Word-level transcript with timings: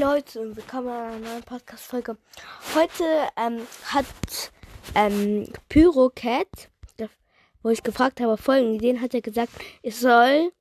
Leute 0.00 0.40
und 0.40 0.56
willkommen 0.56 0.88
in 0.88 0.94
einer 0.94 1.18
neuen 1.18 1.42
Podcast-Folge. 1.42 2.18
Heute 2.74 3.04
ähm, 3.38 3.66
hat 3.86 4.04
ähm, 4.94 5.50
PyroCat, 5.70 6.68
wo 7.62 7.70
ich 7.70 7.82
gefragt 7.82 8.20
habe, 8.20 8.36
folgende 8.36 8.74
Ideen, 8.74 9.00
hat 9.00 9.14
er 9.14 9.22
gesagt, 9.22 9.52
ich 9.80 9.96
soll, 9.96 10.52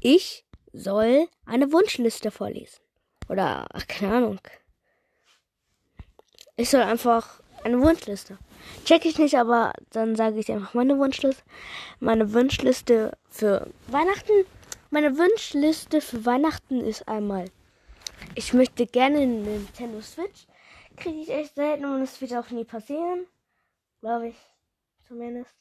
ich 0.00 0.44
soll 0.72 1.26
eine 1.46 1.72
Wunschliste 1.72 2.30
vorlesen. 2.30 2.78
Oder, 3.28 3.66
ach, 3.72 3.88
keine 3.88 4.14
Ahnung. 4.14 4.40
Ich 6.56 6.70
soll 6.70 6.82
einfach 6.82 7.40
eine 7.64 7.80
Wunschliste. 7.80 8.38
Check 8.84 9.04
ich 9.04 9.18
nicht, 9.18 9.36
aber 9.36 9.72
dann 9.90 10.14
sage 10.14 10.38
ich 10.38 10.52
einfach 10.52 10.74
meine 10.74 10.96
Wunschliste. 10.96 11.42
Meine 11.98 12.32
Wunschliste 12.32 13.18
für 13.28 13.66
Weihnachten 13.88 14.46
meine 14.90 15.16
Wunschliste 15.16 16.00
für 16.00 16.26
Weihnachten 16.26 16.80
ist 16.80 17.08
einmal, 17.08 17.50
ich 18.34 18.52
möchte 18.52 18.86
gerne 18.86 19.20
eine 19.20 19.26
Nintendo 19.26 20.00
Switch. 20.00 20.46
Kriege 20.96 21.20
ich 21.20 21.30
echt 21.30 21.54
selten 21.54 21.84
und 21.84 22.02
es 22.02 22.20
wird 22.20 22.34
auch 22.34 22.50
nie 22.50 22.64
passieren. 22.64 23.26
Glaube 24.00 24.28
ich. 24.28 24.36
Zumindest. 25.08 25.54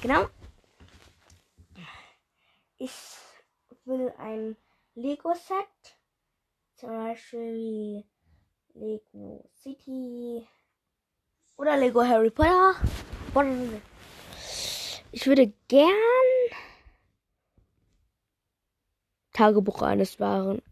Genau. 0.00 0.26
Ich 2.78 2.92
will 3.84 4.12
ein 4.18 4.56
Lego-Set. 4.94 5.98
Zum 6.76 6.90
Beispiel 6.90 7.54
wie 7.54 8.04
Lego 8.74 9.48
City 9.62 10.46
oder 11.56 11.76
Lego 11.76 12.02
Harry 12.02 12.30
Potter. 12.30 12.74
Ich 15.12 15.26
würde 15.26 15.52
gern 15.68 15.88
Tagebuch 19.34 19.82
eines 19.82 20.18
wahren 20.18 20.62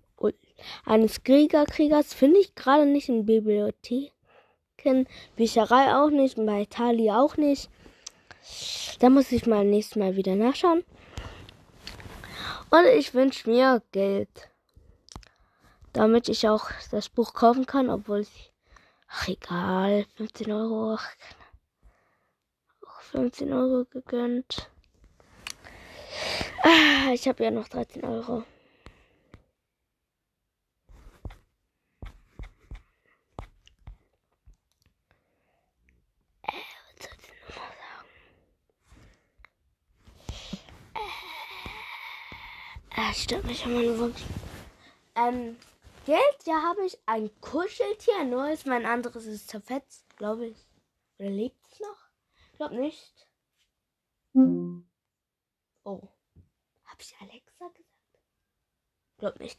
eines 0.84 1.22
Kriegerkriegers 1.22 2.14
finde 2.14 2.40
ich 2.40 2.54
gerade 2.54 2.86
nicht 2.86 3.08
in 3.08 3.26
Bibliotheken, 3.26 5.06
Bücherei 5.36 5.94
auch 5.96 6.10
nicht, 6.10 6.36
bei 6.36 6.64
Tali 6.66 7.10
auch 7.10 7.36
nicht. 7.36 7.70
Da 9.00 9.10
muss 9.10 9.32
ich 9.32 9.46
mal 9.46 9.64
nächstes 9.64 9.96
Mal 9.96 10.16
wieder 10.16 10.34
nachschauen. 10.34 10.84
Und 12.70 12.86
ich 12.96 13.14
wünsche 13.14 13.50
mir 13.50 13.82
Geld, 13.92 14.48
damit 15.92 16.28
ich 16.28 16.48
auch 16.48 16.70
das 16.90 17.08
Buch 17.08 17.34
kaufen 17.34 17.66
kann, 17.66 17.90
obwohl 17.90 18.20
ich, 18.20 18.52
ach 19.08 19.28
egal, 19.28 20.06
15 20.16 20.50
Euro, 20.50 20.94
ach, 20.94 21.10
15 23.10 23.52
Euro 23.52 23.84
gegönnt. 23.84 24.70
Ah, 26.64 27.12
ich 27.12 27.26
habe 27.28 27.42
ja 27.44 27.50
noch 27.50 27.68
13 27.68 28.04
Euro. 28.04 28.44
Das 42.94 43.22
stört 43.24 43.44
mich 43.44 43.64
an 43.64 43.74
meinem 43.74 43.98
Wunsch. 43.98 44.22
Ähm, 45.16 45.56
Geld, 46.06 46.46
ja, 46.46 46.62
habe 46.62 46.84
ich 46.86 46.98
ein 47.06 47.30
Kuscheltier, 47.40 48.14
ein 48.20 48.30
neues. 48.30 48.64
Mein 48.64 48.86
anderes 48.86 49.26
ist 49.26 49.48
zerfetzt, 49.48 50.16
glaube 50.16 50.46
ich. 50.46 50.56
Oder 51.18 51.30
lebt 51.30 51.56
es 51.72 51.80
noch? 51.80 52.08
Ich 52.52 52.56
glaube 52.56 52.76
nicht. 52.76 53.26
Oh. 55.84 56.08
Habe 56.92 57.00
ich 57.00 57.16
Alexa 57.20 57.68
gesagt? 57.68 57.88
Glaub 59.16 59.40
nicht. 59.40 59.58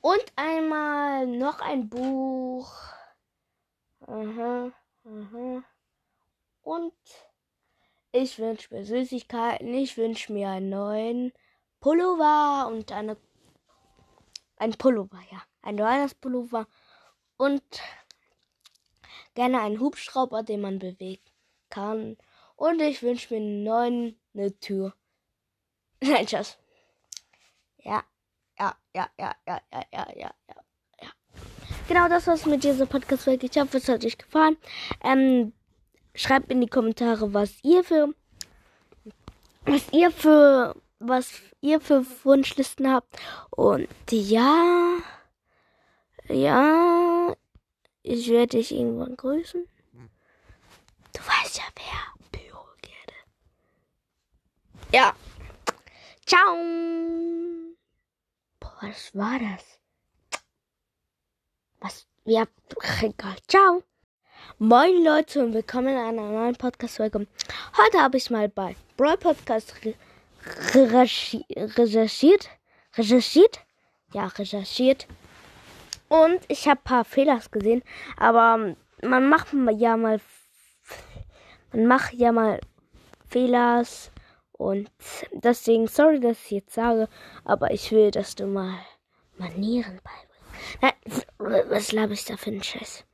Und 0.00 0.24
einmal 0.34 1.24
noch 1.28 1.60
ein 1.60 1.88
Buch. 1.88 2.74
Aha, 4.00 4.72
aha. 5.04 5.62
Und 6.62 6.92
ich 8.10 8.40
wünsche 8.40 8.74
mir 8.74 8.84
Süßigkeiten. 8.84 9.72
Ich 9.72 9.96
wünsche 9.96 10.32
mir 10.32 10.48
einen 10.48 10.70
neuen 10.70 11.32
Pullover 11.78 12.66
und 12.66 12.90
eine 12.90 13.16
ein 14.56 14.72
Pullover, 14.72 15.20
ja, 15.30 15.42
ein 15.62 15.78
Weihnachtspullover 15.78 16.66
und 17.36 17.62
gerne 19.34 19.60
einen 19.60 19.78
Hubschrauber, 19.78 20.42
den 20.42 20.60
man 20.60 20.80
bewegen 20.80 21.22
kann. 21.70 22.18
Und 22.56 22.80
ich 22.82 23.00
wünsche 23.00 23.32
mir 23.32 23.40
einen 23.40 23.62
neuen 23.62 24.20
eine 24.34 24.58
Tür. 24.58 24.92
Nein, 26.02 26.26
Schatz. 26.26 26.56
Ja, 27.78 28.02
ja, 28.58 28.74
ja, 28.94 29.08
ja, 29.18 29.34
ja, 29.46 29.60
ja, 29.72 29.84
ja, 29.92 30.06
ja, 30.16 30.30
ja. 31.02 31.08
Genau 31.88 32.08
das 32.08 32.26
war's 32.26 32.46
mit 32.46 32.64
dieser 32.64 32.86
Podcast-Folge. 32.86 33.46
Ich 33.46 33.58
hoffe, 33.58 33.78
es 33.78 33.88
hat 33.88 34.04
euch 34.04 34.16
gefallen. 34.16 34.56
Ähm, 35.02 35.52
schreibt 36.14 36.50
in 36.50 36.60
die 36.60 36.66
Kommentare, 36.66 37.34
was 37.34 37.62
ihr 37.62 37.84
für 37.84 38.14
was 39.66 39.92
ihr 39.92 40.10
für 40.10 40.74
was 40.98 41.32
ihr 41.60 41.80
für 41.80 42.04
Wunschlisten 42.24 42.90
habt. 42.90 43.18
Und 43.50 43.88
ja, 44.10 44.98
ja, 46.28 47.34
ich 48.02 48.28
werde 48.30 48.58
dich 48.58 48.72
irgendwann 48.72 49.16
grüßen. 49.16 49.66
Du 51.12 51.20
weißt 51.20 51.58
ja 51.58 51.64
wer, 51.76 52.30
Pyrogerde. 52.30 53.14
Ja. 54.92 55.14
Ciao. 56.30 56.54
Boah, 58.60 58.78
was 58.82 59.10
war 59.14 59.40
das? 59.40 59.64
Was? 61.80 62.06
Ja, 62.24 62.44
egal. 63.02 63.34
Ciao. 63.48 63.82
Moin 64.60 65.02
Leute 65.02 65.44
und 65.44 65.54
willkommen 65.54 65.88
in 65.88 65.96
einer 65.96 66.30
neuen 66.30 66.54
Podcast-Folge. 66.54 67.26
Heute 67.76 68.00
habe 68.00 68.16
ich 68.16 68.30
mal 68.30 68.48
bei 68.48 68.76
Brawl 68.96 69.16
Podcast 69.16 69.74
recherchiert. 70.72 72.48
Recherchiert? 72.96 73.58
Ja, 74.12 74.28
recherchiert. 74.28 75.08
Und 76.08 76.42
ich 76.46 76.68
habe 76.68 76.78
ein 76.78 76.84
paar 76.84 77.04
Fehler 77.04 77.40
gesehen, 77.50 77.82
aber 78.16 78.76
man 79.02 79.28
macht 79.28 79.48
ja 79.76 79.96
mal 79.96 80.20
man 81.72 81.86
macht 81.86 82.12
ja 82.12 82.30
mal 82.30 82.60
Fehler 83.28 83.82
und 84.60 84.90
deswegen 85.32 85.88
sorry, 85.88 86.20
dass 86.20 86.44
ich 86.44 86.50
jetzt 86.50 86.74
sage, 86.74 87.08
aber 87.44 87.70
ich 87.70 87.90
will, 87.92 88.10
dass 88.10 88.34
du 88.34 88.46
mal 88.46 88.74
Manieren 89.38 90.00
beibringst. 90.78 91.26
Was 91.38 91.92
laber 91.92 92.12
ich 92.12 92.26
da 92.26 92.36
für 92.36 92.50
einen 92.50 92.62
Scheiß? 92.62 93.04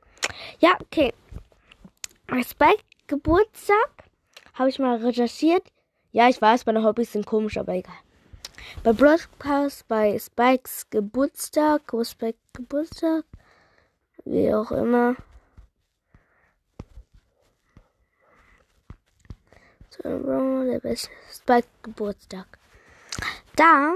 Ja, 0.59 0.77
okay. 0.81 1.13
Spike 2.43 2.83
Geburtstag 3.07 3.89
habe 4.55 4.69
ich 4.69 4.77
mal 4.77 4.97
recherchiert. 4.97 5.63
Ja, 6.11 6.27
ich 6.27 6.41
weiß, 6.41 6.65
meine 6.65 6.83
Hobbys 6.83 7.13
sind 7.13 7.25
komisch, 7.25 7.57
aber 7.57 7.75
egal. 7.75 7.95
Bei 8.83 8.91
Broadcast, 8.91 9.87
bei 9.87 10.19
Spikes 10.19 10.89
Geburtstag, 10.89 11.93
Spike 12.03 12.39
Geburtstag, 12.51 13.23
wie 14.25 14.53
auch 14.53 14.71
immer. 14.71 15.15
Der 20.03 20.79
beste 20.79 21.09
Spike 21.33 21.67
Geburtstag. 21.81 22.45
Da 23.55 23.93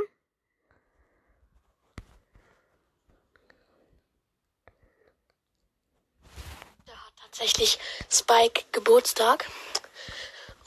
Da 6.86 6.94
hat 6.94 7.14
tatsächlich 7.22 7.78
Spike 8.10 8.64
Geburtstag. 8.72 9.48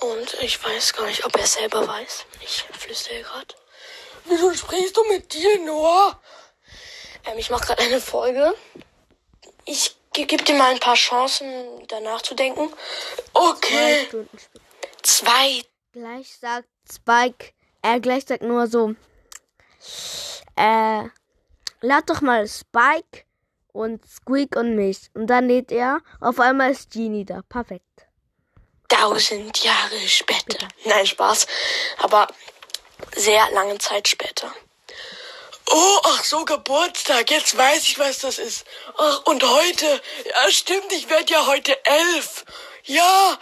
Und 0.00 0.34
ich 0.42 0.62
weiß 0.62 0.92
gar 0.92 1.06
nicht, 1.06 1.24
ob 1.24 1.36
er 1.36 1.46
selber 1.46 1.86
weiß. 1.86 2.26
Ich 2.40 2.64
flüstere 2.72 3.22
gerade. 3.22 3.54
Wieso 4.26 4.52
sprichst 4.54 4.96
du 4.96 5.04
mit 5.04 5.32
dir, 5.32 5.58
Noah? 5.60 6.20
Ähm, 7.26 7.38
ich 7.38 7.50
mache 7.50 7.66
gerade 7.66 7.82
eine 7.82 8.00
Folge. 8.00 8.54
Ich 9.64 9.96
gebe 10.12 10.44
dir 10.44 10.54
mal 10.54 10.70
ein 10.70 10.80
paar 10.80 10.94
Chancen, 10.94 11.86
danach 11.88 12.22
zu 12.22 12.34
denken. 12.34 12.72
Okay. 13.32 14.08
Zwei. 15.04 15.62
Gleich 15.92 16.36
sagt 16.40 16.68
Spike, 16.92 17.52
er 17.82 17.94
äh, 17.94 18.00
gleich 18.00 18.24
sagt 18.24 18.42
nur 18.42 18.66
so, 18.66 18.96
äh, 20.56 21.04
lad 21.80 22.10
doch 22.10 22.20
mal 22.20 22.48
Spike 22.48 23.24
und 23.72 24.04
Squeak 24.04 24.56
und 24.56 24.74
mich. 24.74 25.10
Und 25.14 25.28
dann 25.28 25.46
lädt 25.46 25.70
er, 25.70 26.00
auf 26.20 26.40
einmal 26.40 26.72
ist 26.72 26.90
Genie 26.90 27.24
da. 27.24 27.42
Perfekt 27.48 27.94
tausend 29.04 29.62
Jahre 29.62 30.08
später. 30.08 30.68
Nein, 30.84 31.06
Spaß. 31.06 31.46
Aber 31.98 32.26
sehr 33.16 33.50
lange 33.52 33.78
Zeit 33.78 34.08
später. 34.08 34.52
Oh, 35.70 36.00
ach 36.04 36.24
so, 36.24 36.44
Geburtstag. 36.44 37.30
Jetzt 37.30 37.56
weiß 37.56 37.82
ich, 37.82 37.98
was 37.98 38.18
das 38.18 38.38
ist. 38.38 38.64
Ach, 38.96 39.22
und 39.26 39.42
heute. 39.42 40.02
Ja, 40.24 40.50
stimmt, 40.50 40.92
ich 40.92 41.08
werde 41.08 41.32
ja 41.32 41.46
heute 41.46 41.78
elf. 41.84 42.44
Ja, 42.86 43.38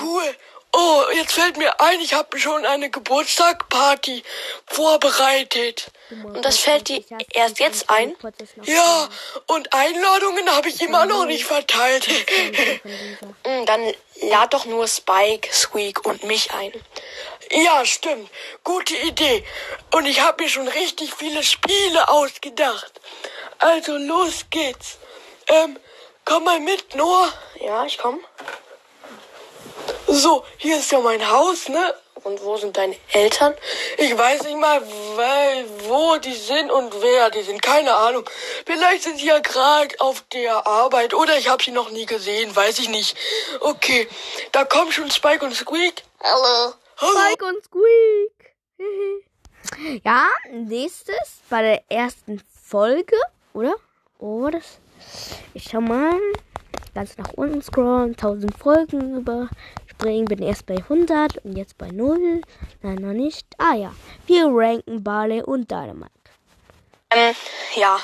cool. 0.00 0.36
Oh, 0.72 1.04
jetzt 1.14 1.32
fällt 1.32 1.56
mir 1.56 1.80
ein, 1.80 2.00
ich 2.00 2.12
habe 2.12 2.38
schon 2.38 2.66
eine 2.66 2.90
Geburtstagparty 2.90 4.22
vorbereitet. 4.66 5.90
Und 6.10 6.44
das 6.44 6.58
fällt 6.58 6.88
dir 6.88 7.02
erst 7.32 7.58
jetzt 7.60 7.88
ein? 7.88 8.14
Ja, 8.62 9.08
und 9.46 9.72
Einladungen 9.72 10.50
habe 10.54 10.68
ich 10.68 10.82
immer 10.82 11.06
noch 11.06 11.24
nicht 11.24 11.44
verteilt. 11.44 12.06
Hm, 13.46 13.64
Dann 13.64 13.92
lad 14.22 14.52
doch 14.52 14.64
nur 14.66 14.86
Spike, 14.86 15.48
Squeak 15.52 16.04
und 16.04 16.24
mich 16.24 16.50
ein. 16.52 16.72
Ja, 17.50 17.84
stimmt. 17.86 18.28
Gute 18.64 18.94
Idee. 18.96 19.44
Und 19.92 20.04
ich 20.06 20.20
habe 20.20 20.42
mir 20.42 20.48
schon 20.50 20.68
richtig 20.68 21.14
viele 21.14 21.42
Spiele 21.42 22.08
ausgedacht. 22.08 23.00
Also 23.58 23.96
los 23.96 24.46
geht's. 24.50 24.98
Ähm, 25.46 25.78
komm 26.24 26.44
mal 26.44 26.60
mit, 26.60 26.94
Noah. 26.96 27.32
Ja, 27.60 27.84
ich 27.86 27.98
komm. 27.98 28.20
So, 30.08 30.44
hier 30.56 30.78
ist 30.78 30.92
ja 30.92 31.00
mein 31.00 31.28
Haus, 31.28 31.68
ne? 31.68 31.94
Und 32.22 32.42
wo 32.42 32.56
sind 32.56 32.76
deine 32.76 32.96
Eltern? 33.12 33.54
Ich 33.98 34.16
weiß 34.16 34.44
nicht 34.44 34.56
mal, 34.56 34.80
weil, 35.16 35.64
wo 35.88 36.16
die 36.16 36.34
sind 36.34 36.70
und 36.70 36.92
wer 37.02 37.30
die 37.30 37.42
sind. 37.42 37.60
Keine 37.60 37.94
Ahnung. 37.94 38.24
Vielleicht 38.64 39.02
sind 39.02 39.18
sie 39.18 39.26
ja 39.26 39.38
gerade 39.40 39.94
auf 40.00 40.24
der 40.32 40.66
Arbeit 40.66 41.14
oder 41.14 41.36
ich 41.38 41.48
habe 41.48 41.62
sie 41.62 41.72
noch 41.72 41.90
nie 41.90 42.06
gesehen. 42.06 42.54
Weiß 42.54 42.78
ich 42.78 42.88
nicht. 42.88 43.16
Okay, 43.60 44.08
da 44.52 44.64
kommen 44.64 44.92
schon 44.92 45.10
Spike 45.10 45.44
und 45.44 45.54
Squeak. 45.54 46.02
Hallo. 46.22 46.74
Hallo. 46.96 47.12
Spike 47.12 47.44
und 47.44 47.64
Squeak. 47.64 48.42
ja, 50.04 50.26
nächstes 50.50 51.40
bei 51.50 51.62
der 51.62 51.82
ersten 51.88 52.42
Folge, 52.64 53.16
oder? 53.52 53.74
War 54.18 54.52
das? 54.52 54.78
Ich 55.54 55.68
schau 55.70 55.80
mal. 55.80 56.18
Ganz 56.94 57.18
nach 57.18 57.34
unten 57.34 57.60
scrollen, 57.60 58.12
1000 58.12 58.56
Folgen 58.56 59.22
überspringen, 59.96 60.26
bin 60.26 60.42
erst 60.42 60.66
bei 60.66 60.76
100 60.76 61.44
und 61.44 61.56
jetzt 61.56 61.78
bei 61.78 61.88
0. 61.88 62.42
Nein, 62.82 62.96
noch 62.96 63.12
nicht. 63.12 63.46
Ah 63.58 63.74
ja, 63.74 63.94
wir 64.26 64.46
ranken 64.46 65.02
Barley 65.02 65.42
und 65.42 65.70
Dynamite. 65.70 66.10
Ähm, 67.10 67.34
ja, 67.74 67.98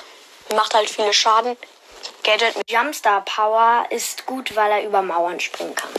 macht 0.55 0.75
halt 0.75 0.89
viele 0.89 1.12
Schaden. 1.12 1.56
Gadget 2.25 2.56
mit 2.56 2.71
Jumpstar 2.71 3.25
Power 3.25 3.87
ist 3.91 4.27
gut, 4.27 4.55
weil 4.56 4.71
er 4.71 4.85
über 4.85 5.03
Mauern 5.03 5.41
springen 5.41 5.75
kann. 5.75 5.91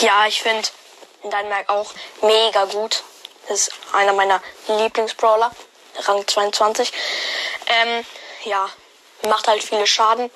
Ja, 0.00 0.26
ich 0.26 0.42
finde 0.42 0.68
Dynamite 1.24 1.68
auch 1.68 1.92
mega 2.22 2.64
gut. 2.66 3.02
Das 3.48 3.68
ist 3.68 3.72
einer 3.92 4.12
meiner 4.12 4.40
Lieblingsbrawler. 4.68 5.50
Rang 6.02 6.26
22. 6.26 6.92
Ähm, 7.66 8.04
ja, 8.44 8.68
macht 9.28 9.48
halt 9.48 9.62
viele 9.62 9.86
Schaden. 9.86 10.30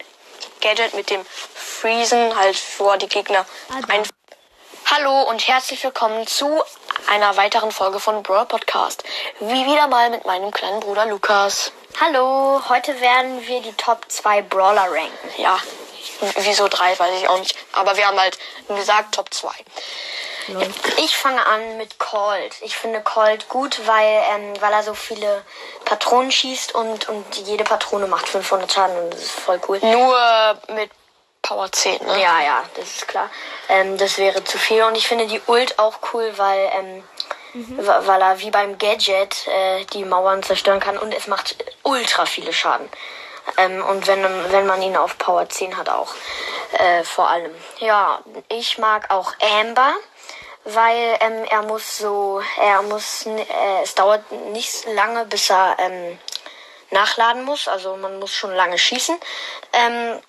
Gadget 0.60 0.94
mit 0.94 1.10
dem 1.10 1.24
Freezen 1.24 2.34
halt 2.36 2.56
vor 2.56 2.96
die 2.96 3.08
Gegner 3.08 3.46
Ah, 3.70 3.80
da. 3.86 4.13
Hallo 4.96 5.22
und 5.22 5.48
herzlich 5.48 5.82
willkommen 5.82 6.24
zu 6.24 6.62
einer 7.08 7.36
weiteren 7.36 7.72
Folge 7.72 7.98
von 7.98 8.22
Brawl 8.22 8.46
Podcast. 8.46 9.02
Wie 9.40 9.66
wieder 9.66 9.88
mal 9.88 10.08
mit 10.10 10.24
meinem 10.24 10.52
kleinen 10.52 10.78
Bruder 10.78 11.06
Lukas. 11.06 11.72
Hallo, 12.00 12.62
heute 12.68 13.00
werden 13.00 13.44
wir 13.44 13.60
die 13.60 13.72
Top 13.72 14.04
2 14.06 14.42
Brawler 14.42 14.84
ranken. 14.84 15.30
Ja, 15.36 15.58
wieso 16.42 16.68
drei, 16.68 16.96
weiß 16.96 17.12
ich 17.20 17.28
auch 17.28 17.40
nicht. 17.40 17.56
Aber 17.72 17.96
wir 17.96 18.06
haben 18.06 18.20
halt 18.20 18.38
gesagt 18.68 19.16
Top 19.16 19.34
2. 19.34 19.50
Ich 20.98 21.16
fange 21.16 21.44
an 21.44 21.76
mit 21.76 21.98
Colt. 21.98 22.54
Ich 22.60 22.76
finde 22.76 23.00
Colt 23.00 23.48
gut, 23.48 23.80
weil, 23.86 24.22
ähm, 24.32 24.52
weil 24.60 24.72
er 24.72 24.84
so 24.84 24.94
viele 24.94 25.42
Patronen 25.86 26.30
schießt 26.30 26.72
und, 26.72 27.08
und 27.08 27.34
jede 27.34 27.64
Patrone 27.64 28.06
macht 28.06 28.28
500 28.28 28.72
Schaden 28.72 28.96
und 28.96 29.12
das 29.12 29.22
ist 29.22 29.32
voll 29.32 29.60
cool. 29.66 29.80
Nur 29.82 30.56
mit 30.68 30.90
Power 31.44 31.70
10, 31.70 32.04
ne? 32.06 32.20
Ja, 32.20 32.40
ja, 32.40 32.64
das 32.74 32.96
ist 32.96 33.06
klar. 33.08 33.30
Ähm, 33.68 33.96
das 33.98 34.18
wäre 34.18 34.42
zu 34.44 34.58
viel. 34.58 34.82
Und 34.82 34.96
ich 34.96 35.06
finde 35.06 35.26
die 35.26 35.40
Ult 35.46 35.78
auch 35.78 35.98
cool, 36.12 36.32
weil, 36.36 36.70
ähm, 36.74 37.04
wa- 37.86 38.00
weil 38.06 38.20
er 38.22 38.40
wie 38.40 38.50
beim 38.50 38.78
Gadget 38.78 39.46
äh, 39.46 39.84
die 39.92 40.04
Mauern 40.04 40.42
zerstören 40.42 40.80
kann 40.80 40.98
und 40.98 41.12
es 41.14 41.26
macht 41.26 41.54
ultra 41.82 42.24
viele 42.26 42.52
Schaden. 42.52 42.88
Ähm, 43.58 43.84
und 43.84 44.06
wenn, 44.06 44.22
wenn 44.52 44.66
man 44.66 44.80
ihn 44.82 44.96
auf 44.96 45.18
Power 45.18 45.48
10 45.48 45.76
hat 45.76 45.88
auch. 45.90 46.12
Äh, 46.78 47.04
vor 47.04 47.28
allem. 47.28 47.54
Ja, 47.78 48.20
ich 48.48 48.78
mag 48.78 49.10
auch 49.10 49.32
Amber. 49.60 49.92
Weil 50.66 51.18
ähm, 51.20 51.44
er 51.50 51.60
muss 51.60 51.98
so, 51.98 52.40
er 52.58 52.80
muss, 52.80 53.26
äh, 53.26 53.82
es 53.82 53.94
dauert 53.94 54.32
nicht 54.32 54.86
lange, 54.94 55.26
bis 55.26 55.50
er 55.50 55.76
ähm, 55.78 56.18
nachladen 56.90 57.44
muss. 57.44 57.68
Also 57.68 57.96
man 57.96 58.18
muss 58.18 58.32
schon 58.34 58.54
lange 58.54 58.78
schießen. 58.78 59.14
Ähm, 59.74 60.22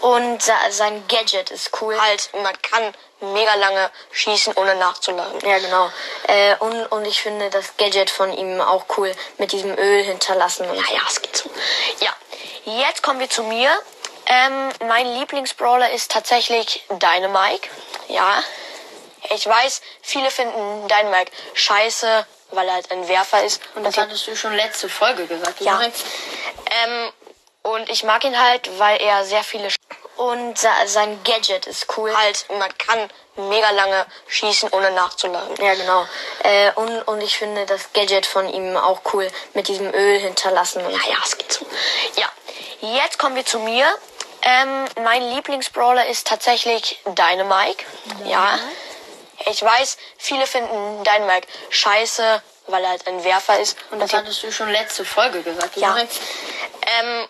und 0.00 0.42
sein 0.70 1.06
Gadget 1.08 1.50
ist 1.50 1.70
cool. 1.80 1.98
Halt, 2.00 2.30
man 2.42 2.54
kann 2.62 2.94
mega 3.20 3.54
lange 3.54 3.90
schießen, 4.12 4.54
ohne 4.56 4.74
nachzuladen. 4.76 5.40
Ja, 5.48 5.58
genau. 5.58 5.90
Äh, 6.26 6.56
und, 6.56 6.86
und 6.86 7.04
ich 7.06 7.22
finde 7.22 7.50
das 7.50 7.76
Gadget 7.76 8.10
von 8.10 8.32
ihm 8.32 8.60
auch 8.60 8.84
cool 8.96 9.14
mit 9.38 9.52
diesem 9.52 9.76
Öl 9.78 10.02
hinterlassen. 10.02 10.68
Und 10.68 10.76
Ja, 10.76 10.84
ja, 10.92 11.00
es 11.08 11.22
geht 11.22 11.36
so. 11.36 11.50
Ja, 12.00 12.12
jetzt 12.82 13.02
kommen 13.02 13.20
wir 13.20 13.30
zu 13.30 13.42
mir. 13.44 13.70
Ähm, 14.26 14.70
mein 14.86 15.06
Lieblingsbrawler 15.18 15.90
ist 15.92 16.10
tatsächlich 16.10 16.84
Dynamite. 16.90 17.68
Ja, 18.08 18.42
ich 19.34 19.46
weiß, 19.46 19.80
viele 20.02 20.30
finden 20.30 20.88
Dynamite 20.88 21.32
scheiße, 21.54 22.26
weil 22.50 22.68
er 22.68 22.74
halt 22.74 22.90
ein 22.90 23.08
Werfer 23.08 23.42
ist. 23.44 23.60
Und 23.74 23.84
das 23.84 23.96
hattest 23.96 24.26
du 24.26 24.36
schon 24.36 24.54
letzte 24.54 24.88
Folge 24.88 25.26
gesagt. 25.26 25.60
Ja. 25.60 25.80
Ähm, 25.82 27.12
und 27.64 27.88
ich 27.90 28.04
mag 28.04 28.24
ihn 28.24 28.38
halt, 28.40 28.78
weil 28.78 29.00
er 29.00 29.24
sehr 29.24 29.42
viele 29.42 29.70
Sch 29.70 29.76
Und 30.16 30.58
sein 30.58 31.18
Gadget 31.24 31.66
ist 31.66 31.86
cool. 31.96 32.16
halt, 32.16 32.46
man 32.58 32.70
kann 32.78 33.10
mega 33.36 33.70
lange 33.70 34.06
schießen, 34.28 34.68
ohne 34.70 34.90
nachzuladen. 34.92 35.56
Ja, 35.56 35.74
genau. 35.74 36.06
Äh, 36.44 36.72
und, 36.74 37.02
und 37.02 37.20
ich 37.20 37.36
finde 37.36 37.66
das 37.66 37.92
Gadget 37.92 38.26
von 38.26 38.48
ihm 38.48 38.76
auch 38.76 39.00
cool 39.12 39.28
mit 39.54 39.66
diesem 39.66 39.92
Öl 39.92 40.18
hinterlassen. 40.20 40.84
Und 40.84 40.92
Ja, 40.92 41.00
ja, 41.10 41.16
es 41.24 41.36
geht 41.36 41.52
so. 41.52 41.66
Ja, 42.16 42.30
jetzt 42.80 43.18
kommen 43.18 43.34
wir 43.34 43.44
zu 43.44 43.58
mir. 43.58 43.86
Ähm, 44.42 44.84
mein 45.02 45.22
Lieblingsbrawler 45.34 46.06
ist 46.06 46.26
tatsächlich 46.26 47.00
Dynamite. 47.06 47.84
Ja, 48.26 48.58
ich 49.50 49.62
weiß, 49.62 49.96
viele 50.18 50.46
finden 50.46 51.02
Dynamite 51.02 51.48
scheiße, 51.70 52.42
weil 52.66 52.84
er 52.84 52.90
halt 52.90 53.06
ein 53.06 53.24
Werfer 53.24 53.58
ist. 53.58 53.76
Und 53.90 54.00
das 54.00 54.12
hattest 54.12 54.42
du 54.42 54.52
schon 54.52 54.70
letzte 54.70 55.04
Folge 55.04 55.42
gesagt. 55.42 55.76
Ja. 55.76 55.96
Ähm, 55.98 57.28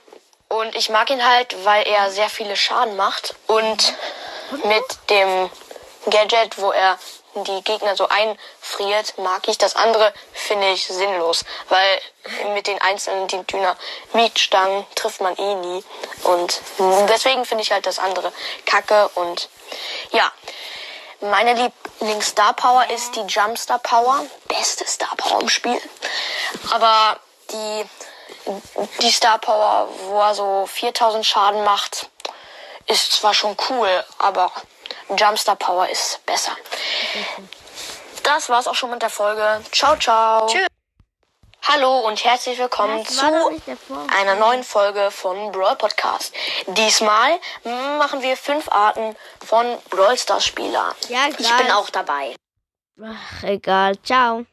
und 0.61 0.75
ich 0.75 0.89
mag 0.89 1.11
ihn 1.11 1.25
halt, 1.25 1.65
weil 1.65 1.87
er 1.87 2.11
sehr 2.11 2.29
viele 2.29 2.57
Schaden 2.57 2.97
macht. 2.97 3.35
Und 3.47 3.95
mit 4.65 4.85
dem 5.11 5.51
Gadget, 6.07 6.59
wo 6.59 6.71
er 6.71 6.99
die 7.35 7.63
Gegner 7.63 7.97
so 7.97 8.09
einfriert, 8.09 9.19
mag 9.19 9.49
ich. 9.49 9.59
Das 9.59 9.75
andere 9.75 10.13
finde 10.33 10.71
ich 10.71 10.87
sinnlos, 10.87 11.45
weil 11.69 12.01
mit 12.55 12.67
den 12.67 12.81
einzelnen 12.81 13.27
Dynamitstangen 13.27 14.87
trifft 14.95 15.21
man 15.21 15.37
eh 15.37 15.55
nie. 15.55 15.85
Und 16.23 16.61
deswegen 17.09 17.45
finde 17.45 17.63
ich 17.65 17.73
halt 17.73 17.87
das 17.87 17.99
andere 17.99 18.33
kacke. 18.67 19.09
Und 19.17 19.49
ja, 20.13 20.31
meine 21.21 21.55
Lieblings-Star 21.55 22.53
Power 22.55 22.89
ist 22.91 23.17
die 23.17 23.23
Jump 23.23 23.59
Star 23.59 23.79
Power. 23.81 24.25
Beste 24.47 24.87
Star 24.87 25.15
Power 25.17 25.41
im 25.41 25.49
Spiel. 25.49 25.81
Aber 26.71 27.19
die, 27.51 27.85
die 29.01 29.11
Star 29.11 29.39
Power, 29.39 29.89
wo 30.07 30.21
er 30.21 30.35
so 30.35 30.67
4000 30.67 31.25
Schaden 31.25 31.65
macht, 31.65 32.11
ist 32.87 33.13
zwar 33.13 33.35
schon 33.35 33.57
cool, 33.71 34.05
aber 34.19 34.51
Jump 35.17 35.39
Star 35.39 35.57
Power 35.57 35.89
ist 35.89 36.25
besser. 36.27 36.53
Das 38.23 38.49
war's 38.49 38.67
auch 38.67 38.75
schon 38.75 38.91
mit 38.91 39.03
der 39.03 39.11
Folge. 39.11 39.63
Ciao, 39.73 39.97
ciao. 39.97 40.47
Tschüss. 40.47 40.67
Hallo 41.67 42.01
und 42.01 42.23
herzlich 42.23 42.59
willkommen 42.59 43.03
doch 43.03 43.11
zu 43.11 44.07
einer 44.19 44.35
neuen 44.35 44.63
Folge 44.63 45.11
von 45.11 45.51
Brawl 45.51 45.77
Podcast. 45.77 46.35
Diesmal 46.67 47.41
machen 47.99 48.21
wir 48.21 48.37
fünf 48.37 48.71
Arten 48.71 49.17
von 49.45 49.79
Brawl 49.89 50.19
Stars 50.19 50.45
Spielern. 50.45 50.95
Ja, 51.09 51.29
Ich 51.39 51.57
bin 51.57 51.71
auch 51.71 51.89
dabei. 51.89 52.37
Ach, 53.03 53.43
egal. 53.43 53.97
Ciao. 54.03 54.45